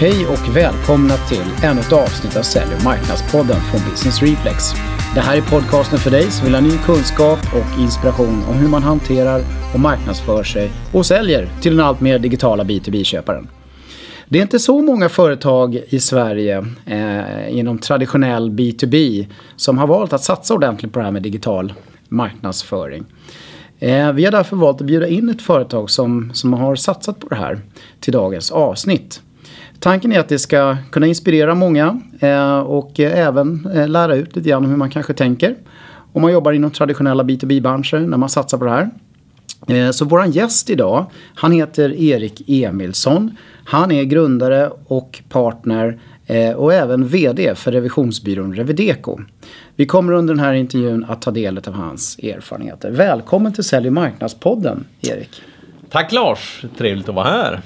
[0.00, 4.64] Hej och välkomna till ännu ett avsnitt av Sälj och marknadspodden från Business Reflex.
[5.14, 8.68] Det här är podcasten för dig som vill ha ny kunskap och inspiration om hur
[8.68, 9.42] man hanterar
[9.74, 13.48] och marknadsför sig och säljer till den allt mer digitala B2B-köparen.
[14.28, 19.26] Det är inte så många företag i Sverige eh, inom traditionell B2B
[19.56, 21.74] som har valt att satsa ordentligt på det här med digital
[22.08, 23.04] marknadsföring.
[23.78, 27.28] Eh, vi har därför valt att bjuda in ett företag som, som har satsat på
[27.28, 27.60] det här
[28.00, 29.22] till dagens avsnitt.
[29.80, 34.36] Tanken är att det ska kunna inspirera många eh, och eh, även eh, lära ut
[34.36, 35.56] lite grann hur man kanske tänker.
[36.12, 38.90] Om man jobbar inom traditionella B2B-branscher när man satsar på det här.
[39.92, 43.36] Så våran gäst idag, han heter Erik Emilsson.
[43.64, 45.98] Han är grundare och partner
[46.56, 49.18] och även VD för revisionsbyrån Revideco.
[49.76, 52.90] Vi kommer under den här intervjun att ta del av hans erfarenheter.
[52.90, 55.42] Välkommen till Sälj och marknadspodden, Erik.
[55.90, 57.62] Tack Lars, trevligt att vara här.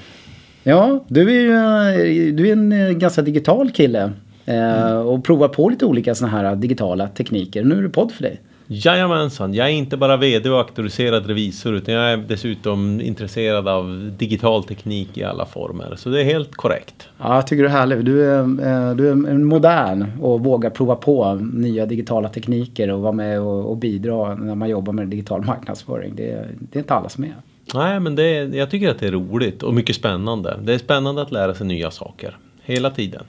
[0.63, 4.11] Ja, du är ju du är en ganska digital kille.
[4.45, 4.97] Mm.
[4.97, 7.63] Och provar på lite olika sådana här digitala tekniker.
[7.63, 8.41] Nu är det podd för dig.
[8.67, 14.11] Jajamensan, jag är inte bara VD och auktoriserad revisor utan jag är dessutom intresserad av
[14.17, 15.95] digital teknik i alla former.
[15.95, 17.09] Så det är helt korrekt.
[17.19, 18.05] Ja, jag tycker du är härlig.
[18.05, 23.11] Du är, eh, du är modern och vågar prova på nya digitala tekniker och vara
[23.11, 26.13] med och, och bidra när man jobbar med digital marknadsföring.
[26.15, 27.33] Det, det är inte alla som är.
[27.73, 30.59] Nej, men det, jag tycker att det är roligt och mycket spännande.
[30.63, 33.23] Det är spännande att lära sig nya saker hela tiden.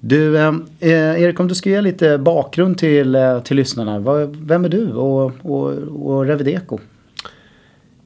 [0.00, 4.26] Du, eh, eh Erik, om du ska ge lite bakgrund till, eh, till lyssnarna.
[4.26, 5.72] Vem är du och, och,
[6.06, 6.78] och Revideco?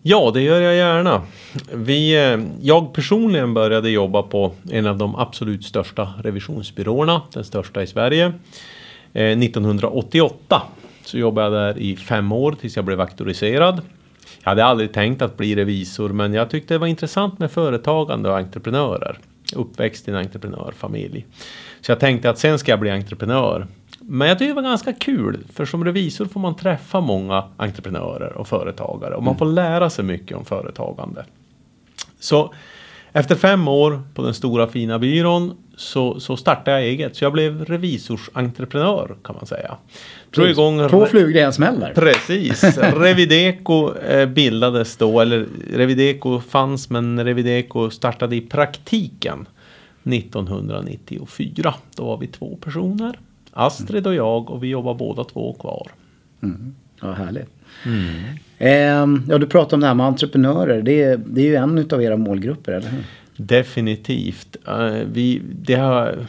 [0.03, 1.23] Ja, det gör jag gärna.
[1.75, 7.83] Vi, eh, jag personligen började jobba på en av de absolut största revisionsbyråerna, den största
[7.83, 8.33] i Sverige.
[9.13, 10.63] 1988
[11.05, 13.81] så jobbade jag där i fem år tills jag blev auktoriserad.
[14.43, 18.31] Jag hade aldrig tänkt att bli revisor men jag tyckte det var intressant med företagande
[18.31, 19.19] och entreprenörer.
[19.57, 21.27] Uppväxt i en entreprenörfamilj.
[21.81, 23.67] Så jag tänkte att sen ska jag bli entreprenör.
[24.01, 28.33] Men jag tyckte det var ganska kul, för som revisor får man träffa många entreprenörer
[28.33, 31.25] och företagare och man får lära sig mycket om företagande.
[32.21, 32.55] Så
[33.13, 37.17] efter fem år på den stora fina byrån så, så startade jag eget.
[37.17, 39.77] Så jag blev revisorsentreprenör kan man säga.
[40.31, 40.89] Drog igång...
[40.89, 41.93] Två flugor i en smäll där.
[41.95, 42.79] Precis.
[42.79, 49.47] Revideco eh, bildades då, eller Revideco fanns men Revideco startade i praktiken
[50.05, 51.75] 1994.
[51.97, 53.19] Då var vi två personer.
[53.53, 55.91] Astrid och jag och vi jobbar båda två kvar.
[56.43, 56.75] Mm.
[57.01, 57.49] Ja, härligt.
[57.85, 58.11] Mm.
[58.59, 60.83] Eh, ja, du pratar om det här med entreprenörer.
[60.83, 63.05] Det är, det är ju en av era målgrupper, eller hur?
[63.39, 64.57] Definitivt.
[64.69, 66.27] Uh, vi, det har,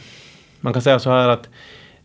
[0.60, 1.48] man kan säga så här att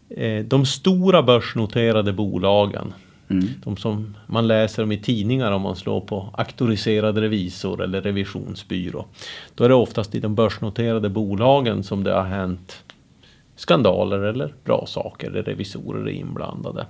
[0.09, 2.93] eh, de stora börsnoterade bolagen
[3.29, 3.47] Mm.
[3.63, 9.05] De som man läser om i tidningar om man slår på auktoriserad revisor eller revisionsbyrå.
[9.55, 12.83] Då är det oftast i de börsnoterade bolagen som det har hänt
[13.55, 16.85] skandaler eller bra saker där revisorer är inblandade.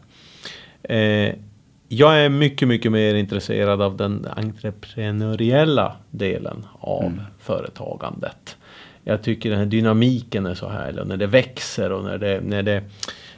[1.87, 7.21] Jag är mycket, mycket mer intresserad av den entreprenöriella delen av mm.
[7.39, 8.57] företagandet.
[9.03, 12.63] Jag tycker den här dynamiken är så härlig när det växer och när det, när
[12.63, 12.83] det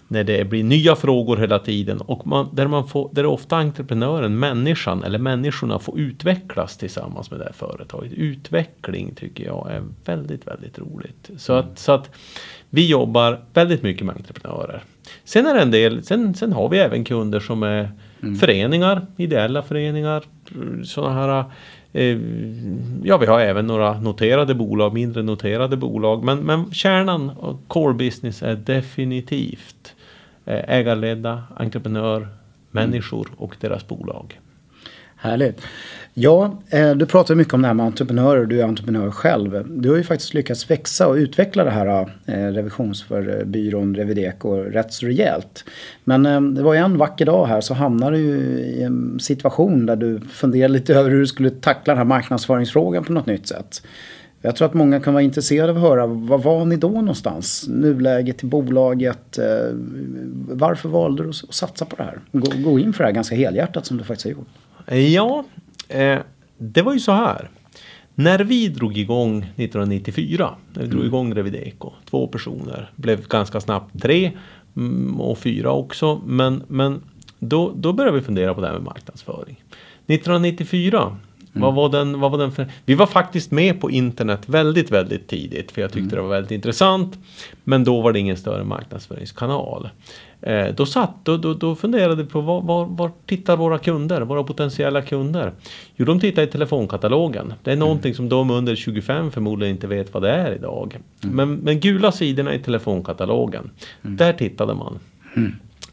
[0.08, 4.40] när det blir nya frågor hela tiden och man, där, man får, där ofta entreprenören,
[4.40, 8.14] människan eller människorna får utvecklas tillsammans med det här företaget.
[8.14, 11.30] Utveckling tycker jag är väldigt, väldigt roligt.
[11.38, 11.66] Så, mm.
[11.66, 12.10] att, så att
[12.70, 14.84] vi jobbar väldigt mycket med entreprenörer.
[15.24, 17.92] Sen är det en del, sen, sen har vi även kunder som är
[18.24, 18.36] mm.
[18.36, 20.24] föreningar, ideella föreningar,
[20.84, 21.44] sådana här
[21.94, 22.18] eh,
[23.04, 26.24] Ja, vi har även några noterade bolag, mindre noterade bolag.
[26.24, 29.94] Men, men kärnan och core business är definitivt
[30.48, 32.28] Eh, ägarledda entreprenör,
[32.72, 34.40] människor och deras bolag.
[35.20, 35.62] Härligt.
[36.14, 38.42] Ja, eh, du pratar mycket om det här med entreprenörer.
[38.42, 39.64] och Du är entreprenör själv.
[39.82, 45.06] Du har ju faktiskt lyckats växa och utveckla det här eh, revisionsbyrån Revideco rätt så
[45.06, 45.64] rejält.
[46.04, 48.24] Men eh, det var ju en vacker dag här så hamnade du
[48.60, 53.04] i en situation där du funderade lite över hur du skulle tackla den här marknadsföringsfrågan
[53.04, 53.82] på något nytt sätt.
[54.42, 57.66] Jag tror att många kan vara intresserade av att höra, var var ni då någonstans?
[57.68, 59.40] Nuläget i bolaget.
[60.50, 62.20] Varför valde du att satsa på det här?
[62.32, 64.48] Gå, gå in för det här ganska helhjärtat som du faktiskt har gjort.
[64.92, 65.44] Ja,
[65.88, 66.20] eh,
[66.58, 67.50] det var ju så här.
[68.16, 71.08] När vi drog igång 1994, när vi drog mm.
[71.08, 74.32] igång Revideco, två personer, blev ganska snabbt tre
[74.76, 76.22] mm, och fyra också.
[76.26, 77.02] Men, men
[77.40, 79.64] då, då började vi fundera på det här med marknadsföring.
[80.08, 81.18] 1994
[81.54, 82.72] Vad, var den, vad var den för...
[82.86, 85.72] Vi var faktiskt med på internet väldigt, väldigt tidigt.
[85.72, 87.20] För jag tyckte det var väldigt intressant.
[87.64, 89.90] Men då var det ingen större marknadsföringskanal.
[90.42, 94.22] Eh, då, satt, då, då, då funderade vi på var, var, var tittar våra kunder,
[94.22, 95.52] våra potentiella kunder?
[95.96, 97.54] Jo, de tittar i telefonkatalogen.
[97.64, 100.98] Det är någonting som de under 25 förmodligen inte vet vad det är idag.
[101.22, 103.70] Men, men gula sidorna i telefonkatalogen,
[104.02, 105.00] där tittade man.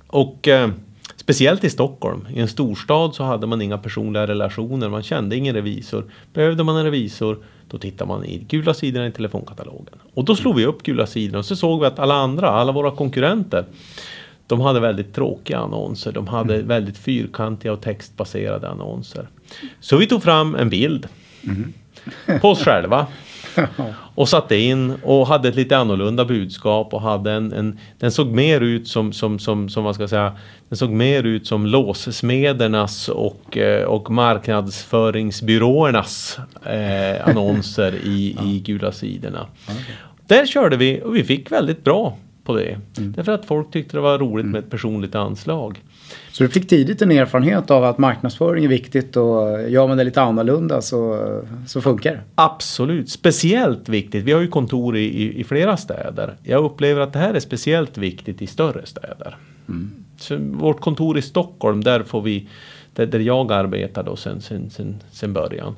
[0.07, 0.71] Och eh,
[1.17, 5.55] speciellt i Stockholm, i en storstad så hade man inga personliga relationer, man kände ingen
[5.55, 6.05] revisor.
[6.33, 7.39] Behövde man en revisor,
[7.69, 9.99] då tittade man i gula sidorna i telefonkatalogen.
[10.15, 12.73] Och då slog vi upp gula sidorna och så såg vi att alla andra, alla
[12.73, 13.65] våra konkurrenter,
[14.47, 16.13] de hade väldigt tråkiga annonser.
[16.13, 16.69] De hade Mm.
[16.69, 19.29] väldigt fyrkantiga och textbaserade annonser.
[19.81, 21.09] Så vi tog fram en bild
[21.47, 21.73] Mm.
[22.41, 23.07] på oss själva.
[24.17, 28.27] Och satte in och hade ett lite annorlunda budskap och hade en, en den såg
[28.27, 30.33] mer ut som, som, som, som vad ska jag säga,
[30.69, 38.93] den såg mer ut som låssmedernas och, eh, och marknadsföringsbyråernas eh, annonser i, i gula
[38.93, 39.47] sidorna.
[40.27, 42.79] Där körde vi och vi fick väldigt bra på det.
[42.95, 45.83] Därför att folk tyckte det var roligt med ett personligt anslag.
[46.33, 50.05] Så du fick tidigt en erfarenhet av att marknadsföring är viktigt och gör man det
[50.05, 51.19] lite annorlunda så,
[51.67, 52.21] så funkar det.
[52.35, 54.25] Absolut, speciellt viktigt.
[54.25, 56.35] Vi har ju kontor i, i, flera städer.
[56.43, 59.37] Jag upplever att det här är speciellt viktigt i större städer.
[60.17, 62.49] Så vårt kontor i Stockholm, där får vi,
[62.93, 65.77] där, där jag arbetar då sen, sen, sen, sen början.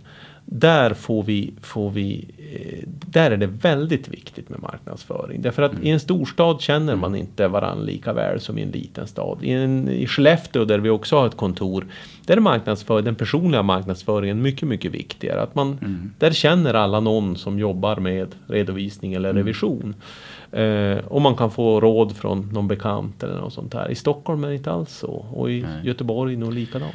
[0.48, 5.42] Där får vi, får vi, eh, där är det väldigt viktigt med marknadsföring.
[5.42, 9.06] Därför att i en storstad känner man inte varandra lika väl som i en liten
[9.06, 9.38] stad.
[9.42, 11.86] I, en, I Skellefteå där vi också har ett kontor,
[12.26, 15.42] där är marknadsför, den personliga marknadsföringen mycket, mycket viktigare.
[15.42, 15.78] Att man,
[16.18, 19.94] Där känner alla någon som jobbar med redovisning eller revision.
[20.52, 23.90] Eh, och man kan få råd från någon bekant eller något sånt där.
[23.90, 25.26] I Stockholm är det inte alls så.
[25.32, 26.94] Och i Göteborg nog likadant.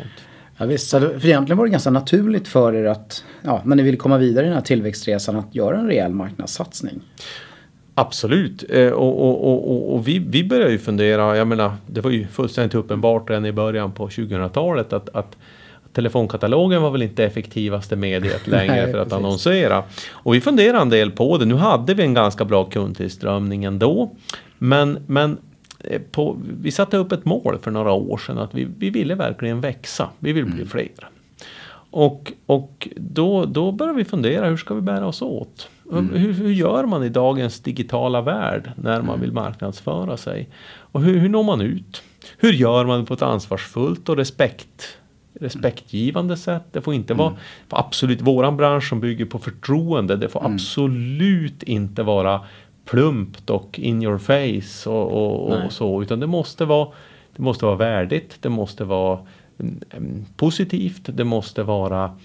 [0.61, 3.97] Ja, visst, för egentligen var det ganska naturligt för er att, ja, när ni ville
[3.97, 7.01] komma vidare i den här tillväxtresan, att göra en rejäl marknadssatsning.
[7.95, 8.63] Absolut.
[8.69, 12.27] Eh, och och, och, och, vi, vi började ju fundera, jag menar, det var ju
[12.27, 15.37] fullständigt uppenbart redan i början på 2000-talet att, att
[15.93, 19.25] telefonkatalogen var väl inte effektivaste mediet längre Nej, för att precis.
[19.25, 19.83] annonsera.
[20.11, 21.45] Och vi funderade en del på det.
[21.45, 24.15] Nu hade vi en ganska bra kundtillströmning ändå.
[24.57, 25.37] Men, men
[26.11, 29.61] på, vi satte upp ett mål för några år sedan att vi, vi ville verkligen
[29.61, 30.09] växa.
[30.19, 31.09] Vi vill bli fler.
[31.91, 35.69] Och, och då, då börjar vi fundera, hur ska vi bära oss åt?
[35.91, 40.49] Hur, hur gör man i dagens digitala värld när man vill marknadsföra sig?
[40.65, 42.03] Och hur, hur når man ut?
[42.37, 44.97] Hur gör man på ett ansvarsfullt och respekt,
[45.39, 46.63] respektgivande sätt?
[46.71, 47.33] Det får inte vara
[47.67, 50.15] för absolut våran bransch som bygger på förtroende.
[50.15, 52.41] Det får absolut inte vara
[52.91, 56.01] plumpt och in your face och, och, och så.
[56.01, 56.87] Utan det måste vara,
[57.35, 58.37] det måste vara värdigt.
[58.41, 59.19] Det måste vara
[59.59, 61.01] mm, mm, positivt.
[61.03, 62.17] Det måste vara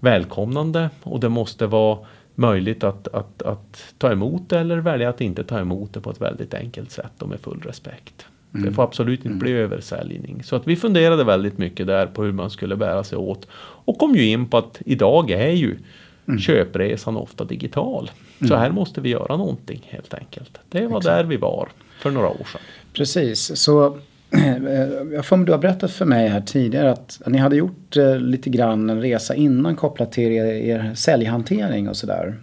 [0.00, 1.98] välkomnande och det måste vara
[2.34, 6.10] möjligt att, att, att ta emot det eller välja att inte ta emot det på
[6.10, 8.26] ett väldigt enkelt sätt och med full respekt.
[8.50, 10.42] Det får absolut inte bli översäljning.
[10.44, 13.46] Så att vi funderade väldigt mycket där på hur man skulle bära sig åt.
[13.84, 15.78] Och kom ju in på att idag är ju
[16.40, 18.10] köpresan ofta digital.
[18.48, 20.58] Så här måste vi göra någonting helt enkelt.
[20.68, 22.60] Det var där vi var för några år sedan.
[22.92, 23.86] Precis, så
[24.30, 28.16] eh, jag får du har berättat för mig här tidigare att ni hade gjort eh,
[28.16, 32.34] lite grann en resa innan kopplat till er, er säljhantering och sådär.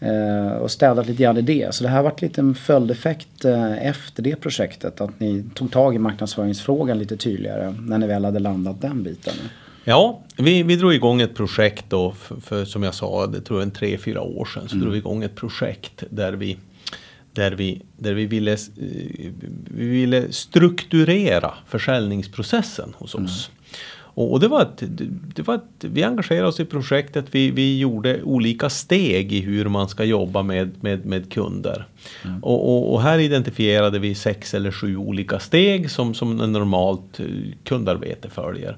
[0.00, 1.74] Eh, och städat lite grann i det.
[1.74, 3.44] Så det här varit lite en följdeffekt
[3.80, 5.00] efter det projektet.
[5.00, 9.34] Att ni tog tag i marknadsföringsfrågan lite tydligare när ni väl hade landat den biten.
[9.88, 13.60] Ja, vi, vi drog igång ett projekt då, för, för som jag sa, det tror
[13.60, 16.56] jag en tre, fyra år sedan, så drog vi igång ett projekt där vi
[17.32, 19.32] där vi, där vi, ville, eh,
[19.64, 23.50] vi ville strukturera försäljningsprocessen hos oss.
[24.16, 24.82] Och, och det var ett,
[25.34, 29.68] det var ett, vi engagerade oss i projektet, vi, vi gjorde olika steg i hur
[29.68, 31.86] man ska jobba med, med, med kunder.
[32.42, 37.20] Och, och, och här identifierade vi sex eller sju olika steg som, som en normalt
[37.20, 37.26] eh,
[37.64, 38.76] kundarbete följer.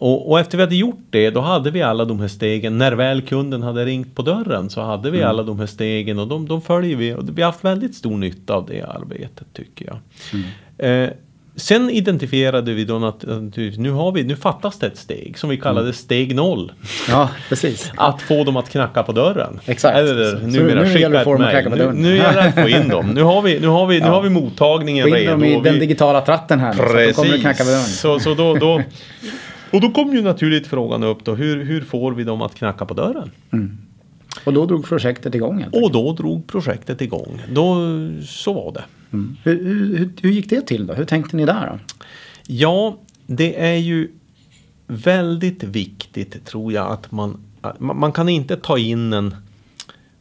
[0.00, 2.78] Och, och efter vi hade gjort det, då hade vi alla de här stegen.
[2.78, 6.28] När väl kunden hade ringt på dörren så hade vi alla de här stegen och
[6.28, 7.14] de, de följer vi.
[7.14, 11.02] Och vi har haft väldigt stor nytta av det arbetet tycker jag.
[11.04, 11.10] Eh,
[11.56, 15.50] sen identifierade vi då att att nu, har vi, nu fattas det ett steg som
[15.50, 16.72] vi kallade steg noll.
[17.08, 17.92] Ja, precis.
[17.96, 19.60] Att få dem att knacka på dörren.
[19.66, 19.98] Exakt.
[19.98, 21.70] Eller Så numera nu skicka ett mejl.
[21.70, 23.06] Nu, nu gäller det att få in dem.
[23.06, 24.12] Nu har vi, nu har vi, nu Ja.
[24.12, 25.30] har vi mottagningen Få in redo.
[25.30, 26.72] dem i och den vi- digitala tratten här.
[26.72, 27.82] nu, Så då kommer knacka på dörren.
[27.84, 28.82] så, så då, då,
[29.72, 32.84] och då kom ju naturligt frågan upp då, hur, hur får vi dem att knacka
[32.84, 33.30] på dörren?
[34.44, 37.42] Och då drog projektet igång Och då drog projektet igång.
[37.52, 37.76] Då,
[38.22, 38.84] så var det.
[39.12, 39.36] Mm.
[39.44, 40.94] Hur, hur, hur- hur gick det till då?
[40.94, 41.66] Hur tänkte ni där?
[41.66, 41.78] Då?
[42.46, 44.10] Ja, det är ju
[44.86, 47.40] väldigt viktigt tror jag att man,
[47.78, 49.34] man kan inte ta in en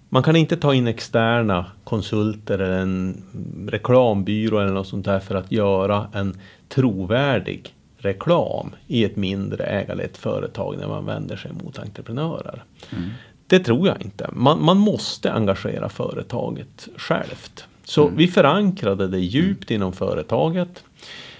[0.09, 3.23] man kan inte ta in externa konsulter eller en
[3.67, 6.37] reklambyrå eller något sånt där för att göra en
[6.69, 12.63] trovärdig reklam i ett mindre ägarlett företag när man vänder sig mot entreprenörer.
[12.91, 13.09] Mm.
[13.47, 14.29] Det tror jag inte.
[14.33, 17.65] Man, man, måste engagera företaget självt.
[17.83, 18.17] Så mm.
[18.17, 20.83] vi förankrade det djupt inom företaget.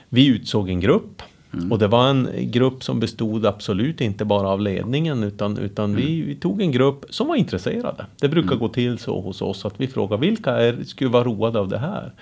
[0.09, 1.21] Vi utsåg en grupp
[1.53, 1.71] Mm.
[1.71, 6.05] Och det var en grupp som bestod absolut inte bara av ledningen utan, utan mm.
[6.05, 8.05] vi, vi, tog en grupp som var intresserade.
[8.19, 8.59] Det brukar mm.
[8.59, 11.77] gå till så hos oss att vi frågar vilka är, skulle vara roade av det
[11.77, 12.13] här?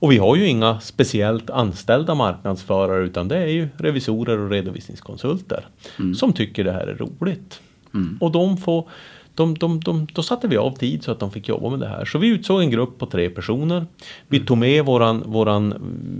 [0.00, 5.66] Och vi har ju inga speciellt anställda marknadsförare utan det är ju revisorer och redovisningskonsulter
[5.98, 6.14] mm.
[6.14, 7.60] som tycker det här är roligt.
[7.94, 8.18] Mm.
[8.20, 8.88] Och de får
[9.34, 11.86] de, de, de, då satte vi av tid så att de fick jobba med det
[11.86, 12.04] här.
[12.04, 13.86] Så vi utsåg en grupp på tre personer.
[14.28, 14.46] Vi mm.
[14.46, 15.74] tog med våran, våran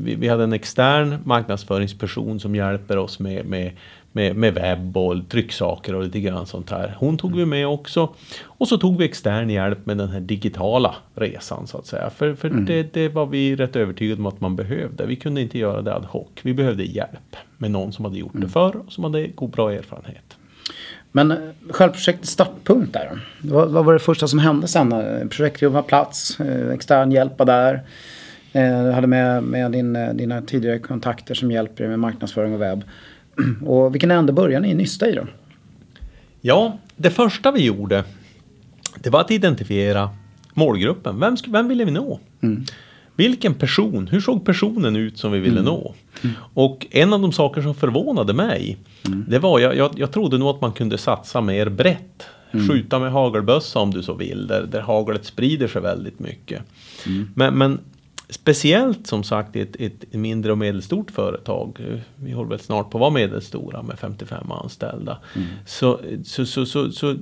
[0.04, 3.72] vi, vi hade en extern marknadsföringsperson som hjälper oss med, med,
[4.12, 6.96] med, med webb och trycksaker och lite grann sånt här.
[6.98, 8.14] Hon tog vi med också.
[8.44, 12.10] Och så tog vi extern hjälp med den här digitala resan så att säga.
[12.10, 12.64] För, för mm.
[12.64, 15.06] det, det var vi rätt övertygade om att man behövde.
[15.06, 16.28] Vi kunde inte göra det ad hoc.
[16.42, 18.46] Vi behövde hjälp med någon som hade gjort mm.
[18.46, 20.36] det förr och som hade god bra erfarenhet.
[21.12, 21.38] Men eh,
[21.70, 24.90] själva projektets startpunkt där vad, vad var det första som hände sen?
[25.30, 27.74] Projektgruppen var plats, eh, extern hjälp var där.
[28.52, 32.60] Eh, du hade med, med din, dina tidigare kontakter som hjälper dig med marknadsföring och
[32.60, 32.84] webb.
[33.64, 35.26] Och vilken ände började ni nysta i då?
[36.40, 38.04] Ja, det första vi gjorde
[38.98, 40.10] det var att identifiera
[40.54, 41.20] målgruppen.
[41.20, 42.20] Vem, vem ville vi nå?
[42.40, 42.64] Mm.
[43.16, 45.64] Vilken person, hur såg personen ut som vi ville mm.
[45.64, 45.94] nå?
[46.22, 46.36] Mm.
[46.54, 49.24] Och en av de saker som förvånade mig, mm.
[49.28, 52.26] det var, jag, jag, jag trodde nog att man kunde satsa mer brett.
[52.52, 52.68] Mm.
[52.68, 56.62] Skjuta med hagelbössa om du så vill, där, där haglet sprider sig väldigt mycket.
[57.06, 57.30] Mm.
[57.34, 57.78] Men, men
[58.30, 61.78] Speciellt som sagt i ett, ett, mindre och medelstort företag.
[62.16, 65.18] Vi håller väl snart på att vara medelstora med 55 anställda.
[65.36, 65.48] Mm.
[65.66, 67.16] Så, så, så, så, så,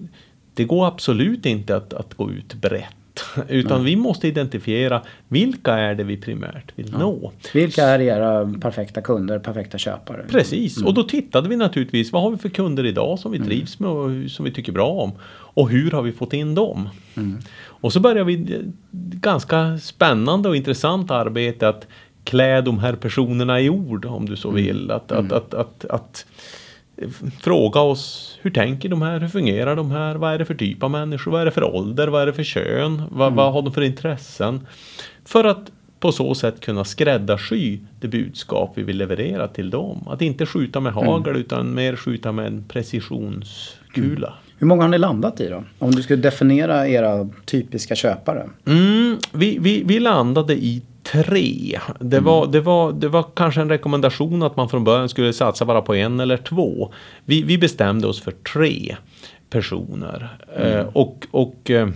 [0.54, 2.97] det går absolut inte att, att gå ut brett.
[3.48, 3.84] Utan mm.
[3.84, 6.98] vi måste identifiera vilka är det vi primärt vill ja.
[6.98, 7.32] nå.
[7.54, 10.24] Vilka är era perfekta kunder, perfekta köpare?
[10.28, 10.88] Precis, mm.
[10.88, 13.48] och då tittade vi naturligtvis vad har vi för kunder idag som vi mm.
[13.48, 15.12] trivs med och som vi tycker bra om.
[15.30, 16.88] Och hur har vi fått in dem?
[17.16, 17.38] Mm.
[17.66, 18.62] Och så började vi
[19.20, 21.86] ganska spännande och intressant arbete att
[22.24, 24.64] klä de här personerna i ord om du så mm.
[24.64, 24.90] vill.
[24.90, 26.26] Att, att, att, att
[27.40, 30.82] fråga oss hur tänker de här, hur fungerar de här, vad är det för typ
[30.82, 33.36] av människor, vad är det för ålder, vad är det för kön, vad, mm.
[33.36, 34.66] vad har de för intressen?
[35.24, 40.08] För att på så sätt kunna skräddarsy det budskap vi vill leverera till dem.
[40.08, 41.40] Att inte skjuta med hagel mm.
[41.40, 44.26] utan mer skjuta med en precisionskula.
[44.26, 44.38] Mm.
[44.58, 45.64] Hur många har ni landat i då?
[45.78, 48.48] Om du skulle definiera era typiska köpare?
[48.66, 51.80] Mm, vi, vi, vi landade i tre.
[52.00, 52.24] Det, mm.
[52.24, 55.82] var, det, var, det var kanske en rekommendation att man från början skulle satsa bara
[55.82, 56.92] på en eller två.
[57.24, 58.96] Vi, vi bestämde oss för tre
[59.50, 60.38] personer.
[60.56, 60.78] Mm.
[60.78, 61.88] Eh, och, och eh,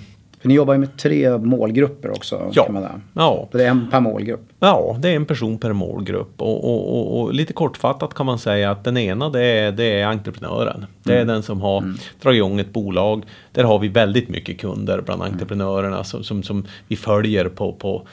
[0.43, 2.51] för ni jobbar ju med tre målgrupper också.
[2.53, 2.65] Ja.
[2.65, 3.49] Kan man ja.
[3.53, 4.41] Det är en per målgrupp.
[4.61, 6.43] Ja, det är en person per målgrupp.
[6.43, 10.01] Och, och, och, och lite kortfattat kan man säga att den ena det är, det
[10.01, 10.87] är entreprenören.
[11.03, 11.27] Det är mm.
[11.29, 11.97] den som har mm.
[12.23, 13.25] dragit igång ett bolag.
[13.53, 15.33] Där har vi väldigt mycket kunder bland mm.
[15.33, 18.07] entreprenörerna som, som, som vi följer på, på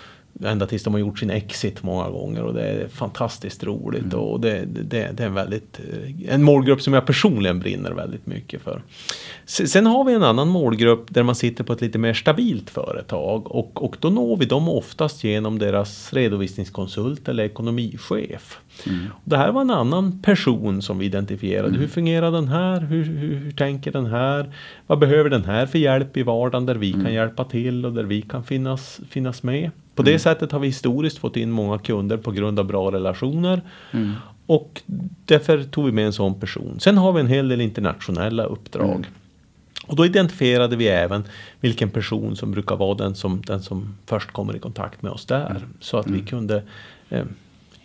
[0.46, 4.20] ända tills de har gjort sin exit många gånger och det är fantastiskt roligt mm.
[4.20, 8.26] och det, det, det, är en väldigt eh, en målgrupp som jag personligen brinner väldigt
[8.26, 8.82] mycket för.
[9.46, 13.52] Sen har vi en annan målgrupp där man sitter på ett lite mer stabilt företag
[13.52, 18.60] och, och då når vi dem oftast genom deras redovisningskonsult eller ekonomichef.
[18.88, 19.06] Mm.
[19.24, 21.68] Det här var en annan person som vi identifierade.
[21.68, 21.80] Mm.
[21.80, 22.80] Hur fungerar den här?
[22.82, 24.54] Hur, hur, hur, tänker den här?
[24.88, 27.06] Vad behöver den här för hjälp i vardagen där vi mm.
[27.06, 29.72] kan hjälpa till och där vi kan finnas, finnas med?
[30.00, 30.20] På det mm.
[30.20, 33.62] sättet har vi historiskt fått in många kunder på grund av bra relationer.
[33.92, 34.14] Mm.
[34.46, 34.82] Och
[35.26, 36.80] därför tog vi med en sån person.
[36.80, 38.96] Sen har vi en hel del internationella uppdrag.
[38.96, 39.06] Mm.
[39.88, 41.24] Och då identifierade vi även
[41.60, 45.26] vilken person som brukar vara den som, den som först kommer i kontakt med oss
[45.26, 45.50] där.
[45.50, 45.62] Mm.
[45.80, 46.26] Så att vi mm.
[46.26, 46.64] kunde
[47.10, 47.26] eh,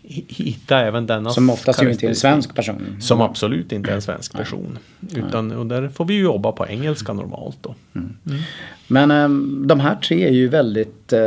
[0.09, 2.97] hitta även denna Som oftast ju inte är en svensk person.
[3.01, 4.79] Som absolut inte är en svensk person.
[5.17, 7.75] Utan, och där får vi ju jobba på engelska normalt då.
[7.95, 8.17] Mm.
[8.27, 8.41] Mm.
[8.89, 11.21] Men äm, de här tre är ju väldigt, äh,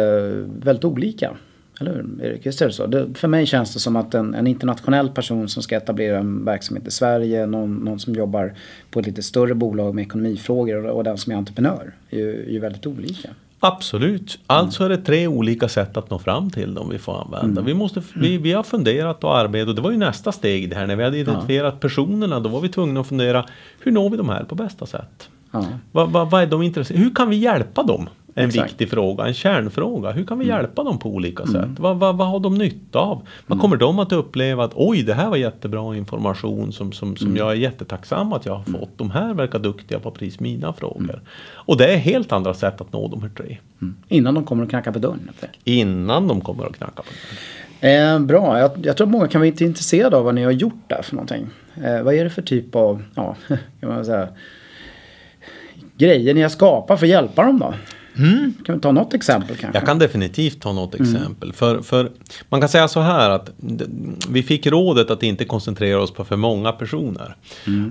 [0.64, 1.32] väldigt olika.
[1.80, 2.46] Eller hur Erik?
[2.46, 2.88] Visst är det så?
[2.88, 6.46] Det, för mig känns det som att en, en, internationell person som ska etablera en
[6.46, 8.56] verksamhet i Sverige, någon, någon som jobbar
[8.92, 12.46] på ett lite större bolag med ekonomifrågor och, och den som är entreprenör är ju,
[12.46, 13.30] är ju väldigt olika.
[13.60, 14.40] Absolut.
[14.48, 17.62] Alltså är det tre olika sätt att nå fram till dem vi får använda.
[17.62, 17.66] Mm.
[17.66, 19.76] Vi, måste, vi, vi har funderat och arbetat.
[19.76, 20.88] Det var ju nästa steg det här.
[20.88, 21.80] När vi hade identifierat ja.
[21.80, 23.46] personerna då var vi tvungna att fundera
[23.80, 25.30] hur når vi de här på bästa sätt?
[25.52, 25.66] Ja.
[25.92, 28.10] Vad, vad, vad är de intresserade Hur kan vi hjälpa dem?
[28.38, 28.70] En exakt.
[28.70, 30.12] viktig fråga, en kärnfråga.
[30.12, 30.58] Hur kan vi Mm.
[30.58, 31.70] hjälpa dem på olika sätt?
[31.78, 33.18] Vad, vad, vad har de nytta av?
[33.48, 33.62] Vad Mm.
[33.62, 37.38] kommer de att uppleva att oj, det här var jättebra information som, som, som Mm.
[37.38, 38.90] jag är jättetacksam att jag har fått.
[38.98, 41.22] De här verkar duktiga på precis mina frågor.
[41.54, 43.58] Och det är helt andra sätt att nå de här tre.
[43.82, 43.96] Mm.
[44.08, 45.30] Innan de kommer och knackar på dörren.
[45.64, 47.44] Innan de kommer att knacka på dörren.
[47.80, 50.84] Eh, bra, jag, jag tror att många kan vara intresserade av vad ni har gjort
[50.88, 51.48] där för någonting.
[51.84, 53.36] Eh, vad är det för typ av, ja,
[53.80, 54.28] kan man säga,
[55.98, 57.74] grejer ni har skapat för att hjälpa dem då?
[58.66, 59.80] Kan vi ta något exempel kanske?
[59.80, 61.54] Jag kan definitivt ta något exempel.
[61.54, 62.12] För, för
[62.50, 63.52] man kan säga så här att
[64.30, 67.36] vi fick rådet att inte koncentrera oss på för många personer.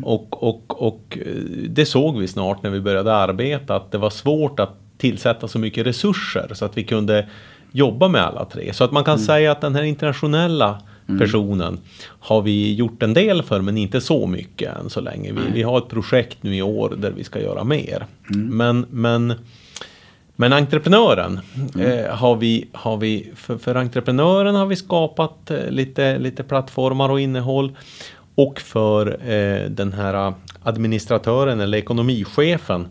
[0.02, 1.32] Och, och, och eh,
[1.68, 5.58] det såg vi snart när vi började arbeta att det var svårt att tillsätta så
[5.58, 7.28] mycket resurser så att vi kunde
[7.72, 8.72] jobba med alla tre.
[8.72, 10.82] Så att man kan säga att den här internationella
[11.18, 15.32] personen har vi gjort en del för men inte så mycket än så länge.
[15.32, 18.06] Vi, vi har ett projekt nu i år där vi ska göra mer.
[18.28, 19.34] Men, men
[20.36, 21.40] men entreprenören
[21.78, 27.08] eh, har vi, har vi för, för entreprenören har vi skapat eh, lite, lite plattformar
[27.08, 27.76] och innehåll.
[28.34, 32.86] Och för eh, den här administratören eller ekonomichefen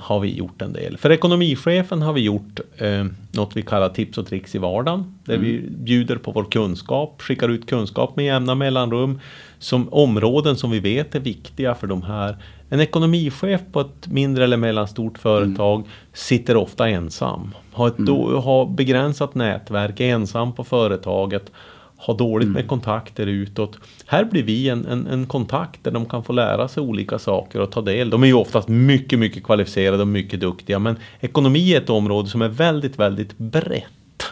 [0.00, 0.96] har vi gjort en del.
[0.96, 5.18] För ekonomichefen har vi gjort eh, något vi kallar tips och tricks i vardagen.
[5.24, 9.20] Där vi bjuder på vår kunskap, skickar ut kunskap med jämna mellanrum.
[9.58, 12.36] Som områden som vi vet är viktiga för de här.
[12.68, 17.54] En ekonomichef på ett mindre eller mellanstort företag sitter ofta ensam.
[17.72, 21.52] Har, ett då, har begränsat nätverk, är ensam på företaget
[21.98, 23.78] har dåligt med kontakter utåt.
[24.06, 27.60] Här blir vi en, en, en kontakt där de kan få lära sig olika saker
[27.60, 28.10] och ta del.
[28.10, 30.78] De är ju oftast mycket, mycket kvalificerade och mycket duktiga.
[30.78, 34.24] Men ekonomi är ett område som är väldigt, väldigt brett.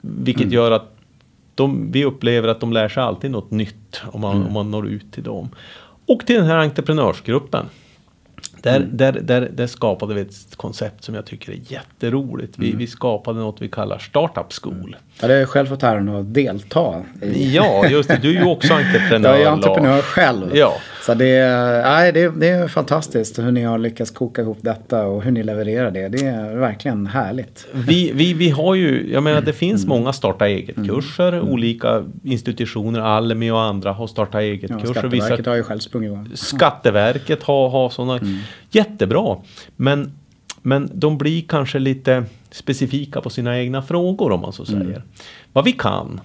[0.00, 0.96] Vilket gör att
[1.54, 4.88] de, vi upplever att de lär sig alltid något nytt om man, om man når
[4.88, 5.48] ut till dem.
[6.06, 7.66] Och till den här entreprenörsgruppen.
[8.62, 12.58] Där, där, där, där skapade vi ett koncept som jag tycker är jätteroligt.
[12.58, 14.96] Vi, vi skapade något vi kallar Startup School.
[15.20, 17.54] Jag hade själv fått äran att delta i.
[17.54, 18.18] Ja, just det.
[18.22, 19.30] Du är ju också entreprenör.
[19.30, 20.56] Jag är entreprenör själv.
[20.56, 20.74] Ja.
[21.06, 25.06] Så det, är- nej, det, det är fantastiskt hur ni har lyckats koka ihop detta
[25.06, 26.08] och hur ni levererar det.
[26.08, 27.66] Det är verkligen härligt.
[27.72, 29.54] Vi, vi, vi har ju, jag menar det Mm.
[29.58, 31.40] finns många starta eget-kurser.
[31.40, 34.86] Olika institutioner, Almi och andra har starta Ja, eget-kurser.
[34.92, 36.28] Skatteverket Vissa har ju själv sprungit igång.
[36.34, 38.16] Skatteverket har, har sådana.
[38.18, 38.38] Mm.
[38.70, 39.36] Jättebra.
[39.76, 40.12] Men,
[40.62, 44.84] men de blir kanske lite specifika på sina egna frågor om man så Mm.
[44.84, 45.02] säger.
[45.52, 46.20] Vad vi kan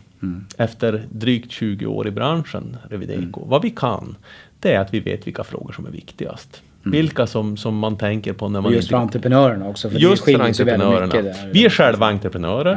[0.58, 3.40] efter drygt 20 år i branschen, Revideco.
[3.40, 3.50] Mm.
[3.50, 4.16] Vad vi kan,
[4.60, 6.62] det är att vi vet vilka frågor som är viktigast.
[6.84, 8.76] Vilka som, som man tänker på när man Mm.
[8.76, 9.90] just för entreprenörerna också.
[9.90, 11.50] För Just det skiljer sig väldigt mycket där.
[11.54, 12.74] Vi är själva entreprenörer.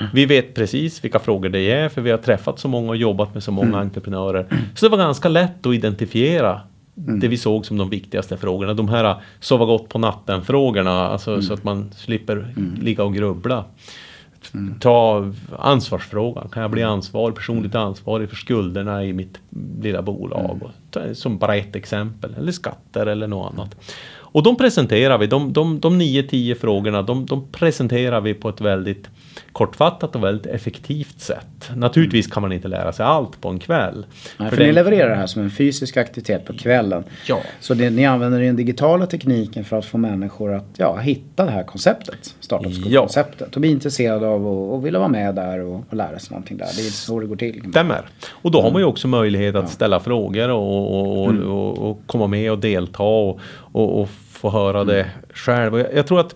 [0.00, 0.06] Ja.
[0.12, 3.34] Vi vet precis vilka frågor det är för vi har träffat så många och jobbat
[3.34, 3.80] med så många Mm.
[3.80, 4.46] entreprenörer.
[4.74, 6.60] Så det var ganska lätt att identifiera
[7.06, 7.20] Mm.
[7.20, 8.74] det vi såg som de viktigaste frågorna.
[8.74, 11.42] De här sova gott på natten frågorna, alltså Mm.
[11.42, 13.64] så att man slipper ligga och grubbla.
[14.80, 16.48] Ta ansvarsfrågan.
[16.48, 19.38] Kan jag bli ansvarig, personligt ansvarig för skulderna i mitt
[19.82, 20.60] lilla bolag?
[20.90, 22.34] Ta- Som bara ett exempel.
[22.38, 23.76] Eller skatter eller något annat.
[24.30, 28.60] Och de presenterar vi, de, de, de 9-10 frågorna, de, de presenterar vi på ett
[28.60, 29.08] väldigt
[29.58, 31.70] kortfattat och väldigt effektivt sätt.
[31.76, 34.06] Naturligtvis kan man inte lära sig allt på en kväll.
[34.36, 37.04] Nej, För för ni levererar det här som en fysisk aktivitet på kvällen.
[37.26, 37.38] Ja.
[37.60, 41.50] Så det, ni använder den digitala tekniken för att få människor att ja, hitta det
[41.50, 42.34] här konceptet.
[42.40, 43.54] Startup School-konceptet.
[43.54, 46.56] Och bli intresserade av och, och vilja vara med där och, och lära sig någonting
[46.56, 46.68] där.
[46.76, 47.70] Det är så det går till.
[47.70, 48.08] Stämmer.
[48.30, 52.26] Och då har man ju också möjlighet att ställa frågor och, och, och, och, komma
[52.26, 55.78] med och delta och, få höra det själv.
[55.78, 56.34] Jag, jag tror att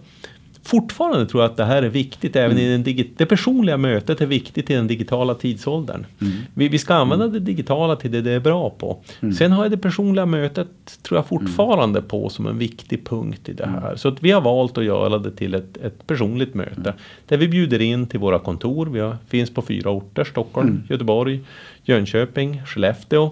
[0.64, 4.20] fortfarande tror jag att det här är viktigt även i den digi- Det personliga mötet
[4.20, 6.06] är viktigt i den digitala tidsåldern.
[6.54, 8.98] Vi, vi ska använda det digitala till det det är bra på.
[9.38, 10.68] Sen har jag det personliga mötet
[11.02, 13.96] tror jag fortfarande på som en viktig punkt i det här.
[13.96, 16.94] Så att vi har valt att göra det till ett, ett personligt möte.
[17.28, 18.86] Där vi bjuder in till våra kontor.
[18.86, 20.24] Vi har, finns på fyra orter.
[20.24, 21.40] Stockholm, Göteborg,
[21.84, 23.30] Jönköping, Skellefteå.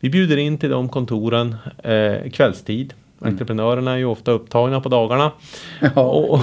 [0.00, 2.94] Vi bjuder in till de kontoren eh, kvällstid.
[3.22, 5.32] Entreprenörerna är ju ofta upptagna på dagarna.
[5.94, 6.40] Ja, och,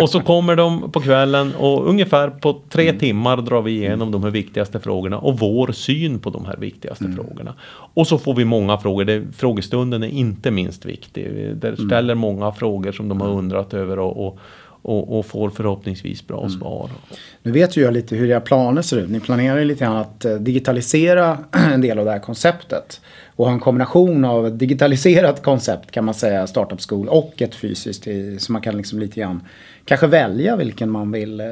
[0.00, 4.22] och så kommer de på kvällen och ungefär på tre timmar drar vi igenom de
[4.22, 7.54] här viktigaste frågorna och vår syn på de här viktigaste frågorna.
[7.94, 9.04] Och så får vi många frågor.
[9.04, 11.30] Det, frågestunden är inte minst viktig.
[11.34, 14.38] Vi där ställer många frågor som de har undrat över och, och,
[14.82, 16.90] och, och får förhoppningsvis bra svar.
[17.42, 19.10] Nu vet ju jag lite hur era planer ser ut.
[19.10, 21.38] Ni planerar ju lite grann att eh, digitalisera
[21.72, 23.00] en del av det här konceptet.
[23.36, 27.54] Och ha en kombination av ett digitaliserat koncept kan man säga, Startup School, och ett
[27.54, 28.08] fysiskt.
[28.38, 29.40] Så man kan liksom lite grann
[29.84, 31.46] kanske välja vilken man vill eh,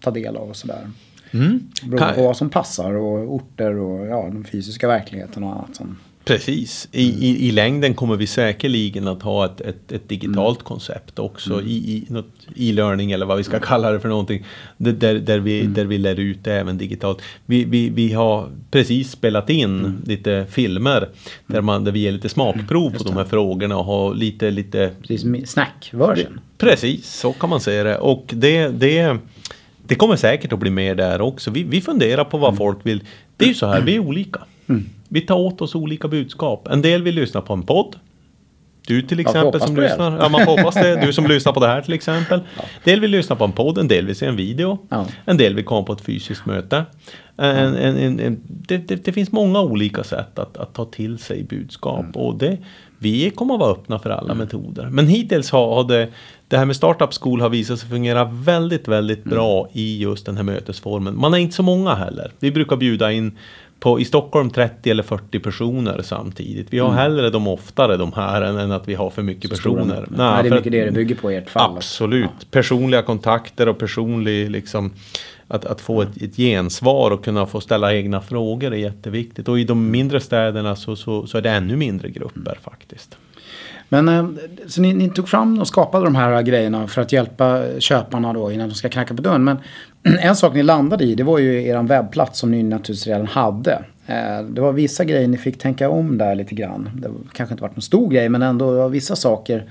[0.00, 0.90] ta del av och sådär.
[1.30, 1.60] Mm.
[1.82, 5.96] Beroende på vad som passar och orter och ja, den fysiska verkligheten och annat som
[6.28, 6.88] Precis.
[6.92, 10.64] I, i, I längden kommer vi säkerligen att ha ett, ett, ett digitalt mm.
[10.64, 11.66] koncept också mm.
[11.66, 14.44] i, i något e-learning eller vad vi ska kalla det för någonting.
[14.76, 15.74] Där, där, vi, mm.
[15.74, 17.22] där vi lär ut det även digitalt.
[17.46, 20.02] Vi, vi, vi har precis spelat in mm.
[20.06, 21.08] lite filmer
[21.46, 24.50] där, man, där vi ger lite smakprov på de här frågorna och har lite...
[24.50, 26.40] lite precis, snackversion.
[26.58, 27.98] Precis, så kan man säga det.
[27.98, 29.16] Och det, det,
[29.86, 31.50] det kommer säkert att bli mer där också.
[31.50, 32.58] Vi, vi funderar på vad mm.
[32.58, 33.00] folk vill.
[33.36, 34.40] Det är ju så här, vi är olika.
[34.68, 34.84] Mm.
[35.08, 36.68] Vi tar åt oss olika budskap.
[36.68, 37.96] En del vill lyssna på en podd.
[38.88, 40.18] Du till exempel som lyssnar.
[40.18, 41.06] Ja, man hoppas det.
[41.06, 42.40] Du som lyssnar på det här till exempel.
[42.56, 42.62] Ja.
[42.62, 44.78] En del vill lyssna på en podd, en del vill se en video.
[44.88, 45.06] Ja.
[45.24, 46.84] En del vill komma på ett fysiskt möte.
[47.36, 51.44] En, en, en, det, det, det, finns många olika sätt att, att ta till sig
[51.44, 52.00] budskap.
[52.00, 52.12] Mm.
[52.12, 52.58] Och det,
[52.98, 54.38] vi kommer att vara öppna för alla mm.
[54.38, 54.88] metoder.
[54.90, 56.08] Men hittills har, har det,
[56.48, 59.36] det här med Startup School har visat sig fungera väldigt, väldigt mm.
[59.36, 61.18] bra i just den här mötesformen.
[61.18, 62.32] Man är inte så många heller.
[62.38, 63.38] Vi brukar bjuda in
[63.80, 66.66] på, i Stockholm 30 eller 40 personer samtidigt.
[66.70, 66.98] Vi har mm.
[66.98, 70.06] hellre dem oftare de här än, än att vi har för mycket personer.
[70.10, 71.76] Nej, Nej, det är mycket det det bygger på i ert fall.
[71.76, 72.30] Absolut.
[72.38, 72.46] Ja.
[72.50, 74.92] Personliga kontakter och personlig liksom
[75.48, 79.48] att, att få ett, ett gensvar och kunna få ställa egna frågor är jätteviktigt.
[79.48, 82.62] Och i de mindre städerna så, så, så är det ännu mindre grupper mm.
[82.62, 83.16] faktiskt.
[83.88, 84.28] Men eh,
[84.66, 88.52] så ni, ni, tog fram och skapade de här grejerna för att hjälpa köparna då
[88.52, 89.44] innan de ska knacka på dörren.
[89.44, 89.58] Men
[90.20, 93.84] en sak ni landade i det var ju er webbplats som ni naturligtvis redan hade.
[94.06, 96.90] Eh, det var vissa grejer ni fick tänka om där lite grann.
[96.94, 99.64] Det kanske inte var någon stor grej men ändå det var vissa saker.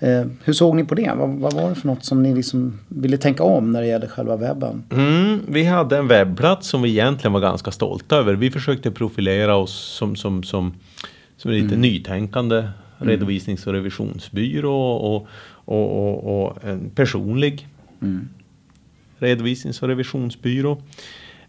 [0.00, 1.12] Eh, hur såg ni på det?
[1.16, 4.08] Vad, vad, var det för något som ni liksom ville tänka om när det gällde
[4.08, 4.82] själva webben?
[4.90, 8.34] Mm, vi hade en webbplats som vi egentligen var ganska stolta över.
[8.34, 10.74] Vi försökte profilera oss som, som, som,
[11.36, 11.80] som lite mm.
[11.80, 12.64] nytänkande.
[13.00, 15.26] Redovisnings och revisionsbyrå och,
[15.64, 17.68] och, och, och en personlig
[18.02, 18.28] mm.
[19.18, 20.82] redovisnings och revisionsbyrå.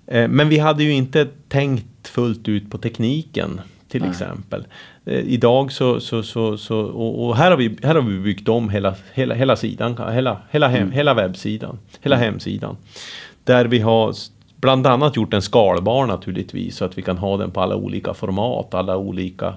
[0.07, 4.09] Eh, men vi hade ju inte tänkt fullt ut på tekniken till Nej.
[4.09, 4.65] exempel.
[5.05, 8.49] Eh, idag så, så, så, så och, och, här, har vi, här har vi byggt
[8.49, 10.91] om hela, hela, hela sidan, hela, hela, hem, mm.
[10.91, 12.25] hela webbsidan, hela mm.
[12.25, 12.77] hemsidan.
[13.43, 14.13] Där vi har
[14.61, 18.13] bland annat gjort den skalbar naturligtvis så att vi kan ha den på alla olika
[18.13, 19.55] format, alla olika